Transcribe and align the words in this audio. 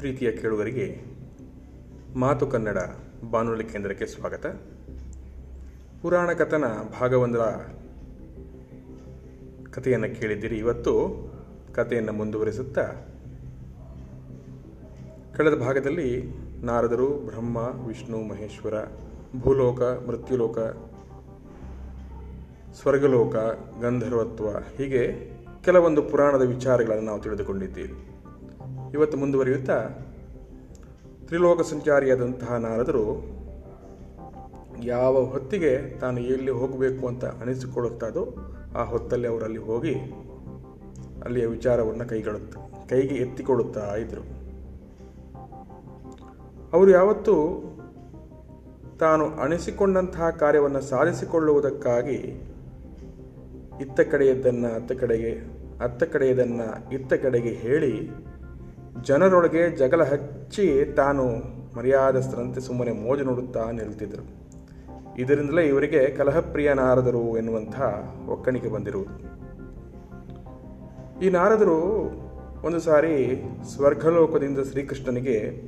ಪ್ರೀತಿಯ 0.00 0.32
ಕೇಳುಗರಿಗೆ 0.32 1.00
ಮಾತು 2.16 2.46
ಕನ್ನಡ 2.46 2.78
ಬಾನುಲಿ 3.30 3.64
ಕೇಂದ್ರಕ್ಕೆ 3.64 4.06
ಸ್ವಾಗತ. 4.06 4.46
ಪುರಾಣ 6.02 6.32
ಕಥನ 6.32 6.64
ಭಾಗವೊಂದರ 7.00 7.38
ಕಥೆಯನ್ನು 9.70 10.20
ಕೇಳಿದ್ದೀರಿ. 10.20 10.58
ಇವತ್ತು 10.58 10.92
ಕಥೆಯನ್ನು 11.74 12.12
ಮುಂದುವರಿಸುತ್ತಾ 12.12 12.82
ಕಳೆದ 15.36 15.54
ಭಾಗದಲ್ಲಿ 15.54 16.24
ನಾರದರು, 16.62 17.06
ಬ್ರಹ್ಮ, 17.06 17.56
ವಿಷ್ಣು, 17.56 18.18
ಮಹೇಶ್ವರ, 18.18 18.74
ಭೂಲೋಕ, 19.40 19.82
ಮೃತ್ಯುಲೋಕ, 19.82 20.58
ಸ್ವರ್ಗಲೋಕ, 22.82 23.36
ಗಂಧರ್ವತ್ವ 23.82 24.50
ಹೀಗೆ 24.50 25.30
ಕೆಲವೊಂದು 25.64 26.02
ಪುರಾಣದ 26.02 26.42
ವಿಚಾರಗಳನ್ನು 26.42 27.04
ನಾವು 27.04 27.20
ತಿಳಿದುಕೊಂಡಿದ್ದೀವಿ. 27.20 28.19
ಇವತ್ತು 28.94 29.18
ಮುಂದುವರಿಯುತ್ತಾ? 29.18 29.88
ತ್ರಿಲೋಕ 31.26 31.60
ಸಂಚಾರಿಯಾದಂತಹ 31.60 32.56
ನಾರದರು 32.56 33.04
ಯಾವ 34.84 35.24
ಹೊತ್ತಿಗೆ 35.24 35.98
ತಾನು 35.98 36.20
ಎಲ್ಲಿ 36.20 36.50
ಹೋಗಬೇಕು 36.50 37.06
ಅಂತ 37.06 37.24
ಅನಿಸಿಕೊಳ್ಳುತ್ತದೋ 37.24 38.36
ಆ 38.76 38.84
ಹೊತ್ತಲ್ಲಿ 38.84 39.28
ಅವರಲ್ಲಿ 39.28 39.58
ಹೋಗಿ 39.58 39.94
ಅಲ್ಲಿಯ 41.24 41.46
ವಿಚಾರವನ್ನು 41.46 42.08
ಕೈಗೊಳ್ಳುತ್ತ 42.08 42.56
ಕೈಗೆ 42.90 43.14
ಎತ್ತಿಕೊಳ್ಳುತ್ತಾ 43.14 43.96
ಇದ್ದರು 43.96 44.22
ಅವರು 46.72 46.90
ಯಾವತ್ತೂ 46.90 47.34
ತಾನು 49.00 49.26
ಅಣಿಸಿಕೊಂಡಂತಹ 49.28 50.30
ಕಾರ್ಯವನ್ನು 50.30 50.80
ಸಾಧಿಸಿಕೊಳ್ಳುವುದಕ್ಕಾಗಿ 50.80 52.42
ಇತ್ತ 53.80 54.00
ಕಡೆಯದ್ದನ್ನು 54.00 54.74
ಅತ್ತ 54.74 54.92
ಕಡೆಗೆ, 54.92 55.40
ಅತ್ತ 55.84 56.02
ಕಡೆಯದನ್ನು 56.02 56.94
ಇತ್ತ 56.94 57.12
ಕಡೆಗೆ 57.12 57.48
ಹೇಳಿ 57.48 58.10
ಜನರೊಳಗೆ 59.02 59.76
ಜಗಳ 59.76 60.02
ಹಚ್ಚಿ 60.02 60.94
ತಾನು 60.96 61.24
ಮರ್ಯಾದಸ್ಥರಂತೆ 61.78 62.60
ಸುಮ್ಮನೆ 62.60 62.92
ಮೋಜು 62.92 63.24
ನೋಡುತ್ತಾ 63.24 63.70
ನಿಲ್ತಿದ್ದರು 63.70 64.40
ಇದರಿಂದಲೇ 65.18 65.62
ಇವರಿಗೆ 65.62 66.10
ಕಲಹಪ್ರಿಯ 66.10 66.74
ನಾರದರು 66.74 67.38
ಎನ್ನುವಂಥ 67.38 67.80
ಒಕ್ಕಣಿಕೆ 68.28 68.68
ಬಂದಿರುವುದು. 68.68 69.40
ಈ 71.20 71.30
ನಾರದರು 71.30 71.78
ಒಂದು 72.66 72.80
ಸಾರಿ 72.80 73.44
ಸ್ವರ್ಗಲೋಕದಿಂದ 73.74 74.58
ಶ್ರೀಕೃಷ್ಣನಿಗೆ 74.70 75.62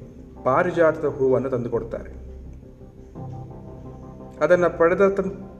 ಪಾರಿಜಾತದ 0.45 1.05
ಹೂವನ್ನು 1.05 1.51
ತಂದುಕೊಡ್ತಾರೆ. 1.51 2.11
ಅದನ್ನು 4.45 4.79
ಪಡೆದ 4.79 5.03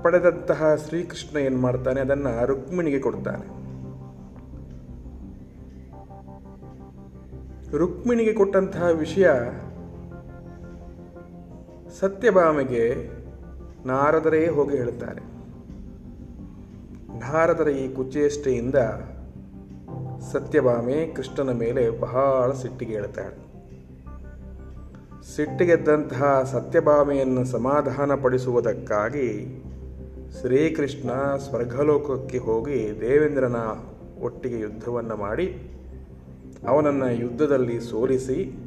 ಪಡೆದಂತಹ 0.03 0.75
ಶ್ರೀಕೃಷ್ಣ 0.89 1.39
ಏನು 1.39 1.59
ಮಾಡ್ತಾನೆ 1.59 2.01
ಅದನ್ನು 2.01 2.47
ರುಕ್ಮಿಣಿಗೆ 2.47 2.99
ಕೊಡ್ತಾನೆ. 2.99 3.63
ರುಕ್ಮಿಣಿಗೆ 7.79 8.33
ಕೊಟ್ಟಂತಹ 8.33 8.83
ವಿಷಯ 8.83 9.31
ಸತ್ಯಭಾಮೆಗೆ 12.01 13.11
ನಾರದರೇ 13.87 14.49
ಹೋಗಿ 14.49 14.77
ಹೇಳುತ್ತಾರೆ. 14.77 15.33
ನಾರದರ 17.19 17.69
ಈ 17.69 17.95
ಕುಚೇಷ್ಟೆಯಿಂದ 17.95 18.75
ಸತ್ಯಭಾಮೆ 20.33 21.15
ಕೃಷ್ಣನ 21.15 21.51
ಮೇಲೆ 21.51 21.91
ಬಹಳ 21.91 22.53
ಸಿಟ್ಟಿಗೆ 22.53 22.93
ಹೇಳುತ್ತಾಳೆ 22.93 23.53
ಸಿಟ್ಟಿಗೆದ್ದಂತಹ 25.37 26.43
ಸತ್ಯಭಾಮೆಯನ್ನು 26.43 27.45
ಸಮಾಧಾನಪಡಿಸುವುದಕ್ಕಾಗಿ 27.45 29.57
ಶ್ರೀಕೃಷ್ಣ 30.41 31.37
ಸ್ವರ್ಗಲೋಕಕ್ಕೆ 31.37 32.39
ಹೋಗಿ 32.39 33.01
ದೇವೇಂದ್ರನ 33.01 33.57
ಒಟ್ಟಿಗೆ 34.23 34.61
ಯುದ್ಧವನ್ನು 34.61 35.17
ಮಾಡಿ 35.17 35.73
ಅವನನ್ನು 36.69 37.11
ಯುದ್ಧದಲ್ಲಿ 37.11 37.81
ಸೋಲಿಸಿ 37.81 38.59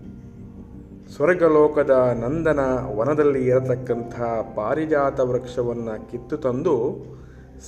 ಸ್ವರ್ಗಲೋಕದ 1.16 1.89
ನಂದನ 2.19 2.59
ವನದಲ್ಲಿ 2.95 3.47
ಇರತಕ್ಕಂಥ 3.47 4.22
ಪಾರಿಜಾತ 4.56 5.19
ವೃಕ್ಷವನ್ನು 5.19 6.11
ಕಿತ್ತು 6.11 6.38
ತಂದು 6.38 7.05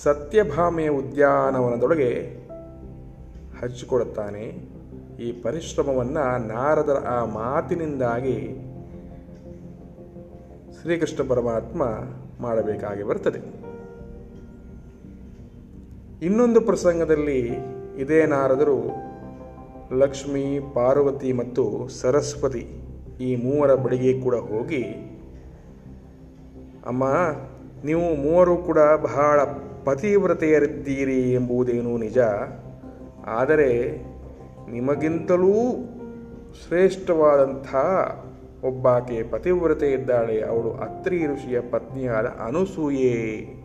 ಸತ್ಯಭಾಮೆಯ 0.03 0.89
ಉದ್ಯಾನವನದೊಳಗೆ 0.89 2.09
ಹಚ್ಚಿಕೊಡುತ್ತಾನೆ. 3.61 4.77
ಈ 5.19 5.31
ಪರಿಶ್ರಮವನ್ನು 5.31 6.47
ನಾರದರ 6.47 6.93
ಆ 6.93 7.25
ಮಾತಿನಿಂದಾಗಿ 7.25 8.61
ಶ್ರೀಕೃಷ್ಣ 10.81 11.29
ಪರಮಾತ್ಮ 11.29 11.83
ಮಾಡಬೇಕಾಗಿ 12.43 13.03
ಬರ್ತದೆ 13.03 13.39
ಇನ್ನೊಂದು 16.25 16.61
ಪ್ರಸಂಗದಲ್ಲಿ 16.61 17.39
ಇದೇ 17.97 18.25
ನಾರದರು 18.25 19.06
ಲಕ್ಷ್ಮಿ, 19.91 20.59
ಪಾರ್ವತಿ 20.73 21.33
ಮತ್ತು 21.33 21.87
ಸರಸ್ವತಿ 21.87 22.67
ಈ 23.21 23.35
ಮೂವರ 23.35 23.75
ಬಳಿಗೆ 23.75 24.21
ಕೂಡ 24.21 24.35
ಹೋಗಿ, 24.35 24.83
ಅಮ್ಮ, 26.85 27.03
ನೀವು 27.85 28.15
ಮೂವರು 28.15 28.57
ಕೂಡ 28.57 28.79
ಬಹಳ 28.79 29.43
ಪತಿವ್ರತೆಯರಿದ್ದೀರಿ 29.85 31.33
ಎಂಬುದೇನು 31.33 31.97
ನಿಜ. 31.97 32.17
ಆದರೆ 33.25 34.01
ನಿಮಗಿಂತಲೂ 34.71 35.53
ಶ್ರೇಷ್ಠವಾದಂಥ 36.67 37.75
ಒಬ್ಬಾಕೆ 38.65 39.23
ಪತಿವ್ರತೆ 39.23 39.91
ಇದ್ದಾಳೆ. 39.91 40.41
ಅವಳು 40.41 40.71
ಅತ್ರಿ 40.71 41.25
ಋಷಿಯ 41.25 41.61
ಪತ್ನಿಯಾದ 41.61 42.25
ಅನುಸೂಯೆ. 42.25 43.56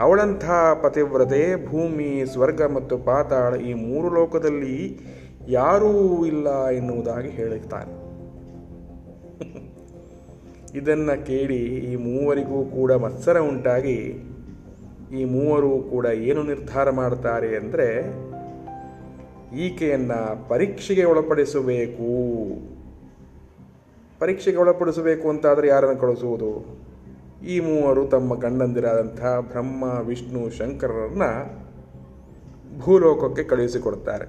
ಅವಳಂಥ 0.00 0.44
ಪತಿವ್ರತೆ, 0.82 1.66
ಭೂಮಿ, 1.66 2.24
ಸ್ವರ್ಗ 2.32 2.62
ಮತ್ತು 2.62 2.98
ಪಾತಾಳ 2.98 3.54
ಈ 3.54 3.72
ಮೂರು 3.74 4.08
ಲೋಕದಲ್ಲಿ 4.14 4.76
ಯಾರೂ 5.48 5.90
ಇಲ್ಲ 6.24 6.68
ಎನ್ನುವುದಾಗಿ 6.70 7.28
ಹೇಳುತ್ತಾನೆ 7.28 7.92
ಇದನ್ನು 10.78 11.26
ಕೇಳಿ 11.26 11.62
ಈ 11.92 11.96
ಮೂವರಿಗೂ 11.96 12.64
ಕೂಡ 12.64 12.92
ಮತ್ಸರ 12.92 13.38
ಉಂಟಾಗಿ 13.38 13.98
ಈ 15.20 15.24
ಮೂವರು 15.24 15.70
ಕೂಡ 15.90 16.06
ಏನು 16.06 16.42
ನಿರ್ಧಾರ 16.42 16.90
ಮಾಡ್ತಾರೆ 16.90 17.56
ಅಂದರೆ 17.56 17.88
ಈಕೆಯನ್ನು 19.56 20.48
ಪರೀಕ್ಷೆಗೆ 20.48 21.04
ಒಳಪಡಿಸಬೇಕು. 21.04 22.10
ಪರೀಕ್ಷೆಗೆ 24.18 24.56
ಒಳಪಡಿಸಬೇಕು 24.56 25.28
ಅಂತಾದರೆ 25.28 25.68
ಯಾರನ್ನು 25.68 25.96
ಕಳಿಸುವುದು? 25.96 26.50
ಈ 27.48 27.60
ಮೂವರು 27.60 28.06
ತಮ್ಮ 28.06 28.34
ಗಂಡಂದಿರಾದಂಥ 28.34 29.20
ಬ್ರಹ್ಮ, 29.20 29.84
ವಿಷ್ಣು, 29.84 30.50
ಶಂಕರರನ್ನ 30.50 31.22
ಭೂಲೋಕಕ್ಕೆ 32.80 33.42
ಕಳುಹಿಸಿಕೊಡ್ತಾರೆ 33.42 34.24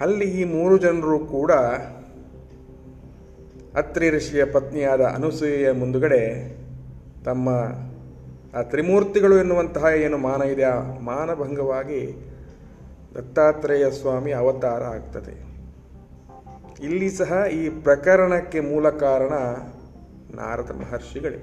ಅಲ್ಲಿ 0.00 0.24
ಈ 0.24 0.44
ಮೂರು 0.44 0.78
ಜನರು 0.78 1.18
ಕೂಡ 1.18 1.52
ಅತ್ರಿ 3.74 4.10
ಋಷಿಯ 4.10 4.44
ಪತ್ನಿಯಾದ 4.44 5.00
ಅನುಸೂಯೆಯ 5.00 5.72
ಮುಂದುಗಡೆ 5.72 6.48
ತಮ್ಮ 7.24 7.48
ಆ 8.58 8.62
ತ್ರಿಮೂರ್ತಿಗಳು 8.62 9.38
ಎನ್ನುವಂತಹ 9.38 9.84
ಏನು 9.84 10.18
ಮಾನ 10.18 10.42
ಇದೆ, 10.42 10.62
ಆ 10.62 10.98
ಮಾನಭಂಗವಾಗಿ 10.98 12.14
ದತ್ತಾತ್ರೇಯ 13.14 13.90
ಸ್ವಾಮಿ 13.90 14.32
ಅವತಾರ 14.32 14.82
ಆಗ್ತದೆ. 14.82 15.51
ಇಲ್ಲಿ 16.82 17.10
ಸಹ 17.10 17.44
ಈ 17.46 17.68
ಪ್ರಕರಣಕ್ಕೆ 17.68 18.60
ಮೂಲ 18.60 18.90
ಕಾರಣ 18.90 19.32
ನಾರದ 20.36 20.70
ಮಹರ್ಷಿಗಳೇ. 20.70 21.36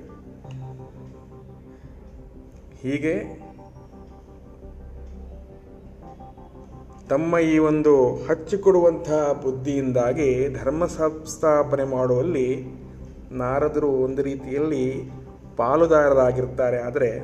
ಹೀಗೆ 2.81 3.39
ತಮ್ಮ 7.09 7.38
ಈ 7.38 7.57
ಒಂದು 7.57 8.16
ಹಚ್ಚಿಕೊಡುವಂತಹ 8.16 9.31
ಬುದ್ಧಿಯಿಂದಾಗಿ 9.44 10.50
ಧರ್ಮ 10.53 10.85
ಸಂಸ್ಥಾಪನೆ 10.85 11.83
ಮಾಡುವಲ್ಲಿ 11.83 12.66
ನಾರದರು 13.31 13.88
ಒಂದು 13.88 14.21
ರೀತಿಯಲ್ಲಿ 14.21 15.11
ಪಾಲುದಾರರಾಗಿರ್ತಾರೆ. 15.57 16.81
ಆದರೆ 16.81 17.19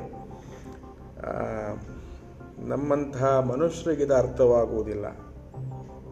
ನಮ್ಮಂತಹ 2.68 3.40
ಮನುಷ್ಯರಿಗೆ 3.40 4.02
ಇದು 4.02 4.14
ಅರ್ಥವಾಗುವುದಿಲ್ಲ. 4.14 5.25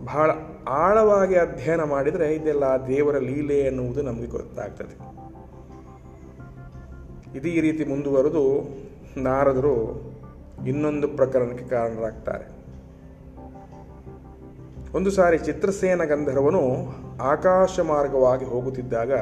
ಬಹಳ 0.05 0.31
ಆಳವಾಗಿ 0.69 1.35
ಅಧ್ಯಯನ 1.35 1.83
ಮಾಡಿದರೆ 1.83 2.35
ಇದೆಲ್ಲ 2.35 2.65
ದೇವರ 2.89 3.19
ಲೀಲೆ 3.19 3.61
ಎನ್ನುವುದು 3.61 4.03
ನಮಗೆ 4.03 4.27
ಗೊತ್ತಾಗ್ತದೆ. 4.27 5.15
ಇದು 7.39 7.61
ರೀತಿ 7.61 7.85
ಮುಂದುವರೆದು 7.85 8.69
ನಾರದರು 9.17 10.03
ಇನ್ನೊಂದು 10.67 11.09
ಪ್ರಕರಣಕ್ಕೆ 11.09 11.65
ಕಾರಣರಾಗ್ತಾರೆ. 11.65 12.55
ಒಂದು 14.95 15.11
ಸಾರಿ 15.11 15.39
ಚಿತ್ರಸೇನ 15.39 16.05
ಗಂಧರ್ವನು 16.05 16.61
ಆಕಾಶ 17.23 17.81
ಮಾರ್ಗವಾಗಿ 17.81 18.45
ಹೋಗುತ್ತಿದ್ದಾಗ 18.45 19.13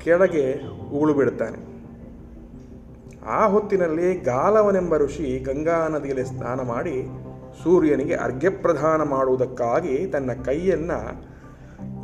ಕೆಳಗೆ 0.00 0.54
ಉಗುಳು 0.94 1.14
ಬಿಡುತ್ತಾನೆ 1.14 1.72
ಆ 3.26 3.46
ಹೊತ್ತಿನಲ್ಲಿ 3.46 4.18
ಗಾಲವನೆಂಬ 4.20 4.96
ಋಷಿ 4.96 5.38
ಗಂಗಾ 5.38 5.88
ನದಿಯಲ್ಲಿ 5.88 6.24
ಸ್ನಾನ 6.24 6.60
ಮಾಡಿ 6.60 7.08
ಸೂರ್ಯನಿಗೆ 7.62 8.14
ಅರ್ಘ್ಯಪ್ರದಾನ 8.14 9.02
ಮಾಡುವುದಕ್ಕಾಗಿ 9.02 10.06
ತನ್ನ 10.06 10.30
ಕೈಯನ್ನು 10.44 11.32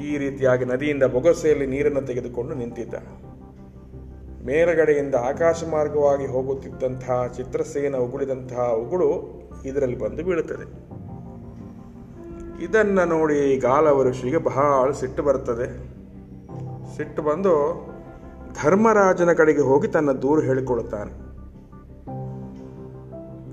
ಈ 0.02 0.18
ರೀತಿಯಾಗಿ 0.18 0.64
ನದಿಯಿಂದ 0.64 1.02
ಬೊಗಸೆಯಲ್ಲಿ 1.02 1.66
ನೀರನ್ನು 1.66 2.02
ತೆಗೆದುಕೊಂಡು 2.02 2.54
ನಿಂತಿದ್ದ. 2.54 2.94
ಮೇಲಗಡೆಯಿಂದ 4.46 5.14
ಆಕಾಶ 5.14 5.64
ಮಾರ್ಗವಾಗಿ 5.70 6.26
ಹೋಗುತ್ತಿದ್ದಂತಹ 6.26 7.26
ಚಿತ್ರಸೇನ 7.26 7.96
ಉಗುಳಿದಂತಹ 7.96 8.72
ಉಗುಳು 8.72 9.40
ಇದರಲ್ಲಿ 9.64 9.98
ಬಂದು 9.98 10.24
ಬೀಳುತ್ತದೆ. 10.24 10.98
ಇದನ್ನು 12.64 13.04
ನೋಡಿ 13.04 13.58
ಗಾಲವ 13.58 14.04
ಋಷಿಗೆ 14.04 14.36
ಬಹಳ 14.36 14.90
ಸಿಟ್ಟು 14.90 15.22
ಬರುತ್ತದೆ 15.22 15.98
ಸಿಟ್ಟು 16.96 17.22
ಬಂದು 17.22 17.86
ಧರ್ಮರಾಜನ 18.62 19.32
ಕಡೆಗೆ 19.32 19.60
ಹೋಗಿ 19.60 19.88
ತನ್ನ 19.88 20.12
ದೂರು 20.12 20.40
ಹೇಳಿಕೊಳ್ಳುತ್ತಾನೆ. 20.40 21.27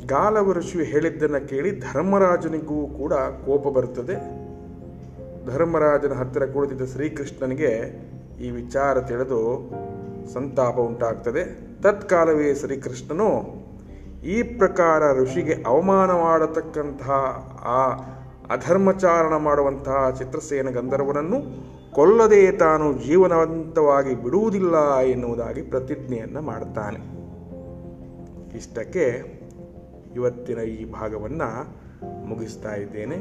ಗಾಲವ 0.06 0.52
ಋಷಿ 0.52 0.84
ಹೇಳಿದ್ದನ್ನು 0.84 1.48
ಕೇಳಿ 1.48 1.80
ಧರ್ಮರಾಜನಿಗೂ 1.80 2.88
ಕೂಡ 2.88 3.14
ಕೋಪ 3.14 3.68
ಬರುತ್ತದೆ. 3.68 4.16
ಧರ್ಮರಾಜನ 5.46 6.14
ಹತ್ತಿರ 6.14 6.46
ಕುಳಿತಿದ್ದ 6.46 6.86
ಶ್ರೀಕೃಷ್ಣನಿಗೆ 6.86 7.72
ಈ 8.42 8.50
ವಿಚಾರ 8.50 9.02
ತಿಳಿದು 9.02 9.72
ಸಂತಾಪ 10.34 10.80
ಉಂಟಾಗ್ತದೆ. 10.80 11.44
ತತ್ಕಾಲವೇ 11.82 12.56
ಶ್ರೀಕೃಷ್ಣನು 12.56 13.30
ಈ 14.24 14.44
ಪ್ರಕಾರ 14.44 15.14
ಋಷಿಗೆ 15.14 15.64
ಅವಮಾನ 15.68 16.12
ಮಾಡತಕ್ಕಂತಹ 16.12 17.12
ಆ 17.66 17.92
ಅಧರ್ಮಚಾರಣ 18.54 19.36
ಮಾಡುವಂತಹ 19.36 20.10
ಚಿತ್ರಸೇನ 20.10 20.70
ಗಂಧರ್ವನನ್ನು 20.70 21.38
ಕೊಲ್ಲದೆ 21.92 22.52
ತಾನು 22.52 22.94
ಜೀವನವಂತವಾಗಿ 22.94 24.24
ಬಿಡುವುದಿಲ್ಲ 24.24 25.02
ಎನ್ನುವುದಾಗಿ 25.02 25.62
ಪ್ರತಿಜ್ಞೆಯನ್ನು 25.62 26.42
ಮಾಡುತ್ತಾನೆ 26.42 27.16
ಇಷ್ಟಕ್ಕೆ 28.58 29.36
ಇವತ್ತಿನ 30.16 30.58
ಈ 30.58 30.92
ಭಾಗವನ್ನು 30.92 31.78
ಮುಗಿಸ್ತಾ 32.26 32.76
ಇದ್ದೇನೆ. 32.76 33.18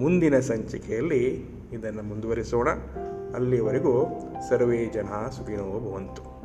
ಮುಂದಿನ 0.00 0.38
ಸಂಚಿಕೆಯಲ್ಲಿ 0.38 1.44
ಇದನ್ನು 1.72 2.02
ಮುಂದುವರಿಸೋಣ. 2.02 2.68
ಅಲ್ಲಿವರೆಗೂ 3.34 4.06
ಸರ್ವೇ 4.48 4.86
ಜನ 4.86 5.06
ಸುಖಿನೋ 5.30 5.62
ಭವಂತು. 5.62 6.37